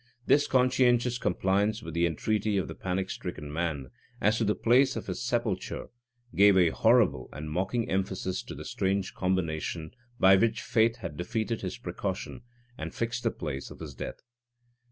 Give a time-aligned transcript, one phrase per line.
[0.25, 4.95] This conscientious compliance with the entreaty of the panic stricken man as to the place
[4.95, 5.89] of his sepulture
[6.33, 11.61] gave a horrible and mocking emphasis to the strange combination by which fate had defeated
[11.61, 12.41] his precaution,
[12.79, 14.23] and fixed the place of his death.